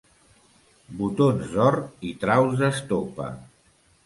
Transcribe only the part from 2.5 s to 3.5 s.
d'estopa.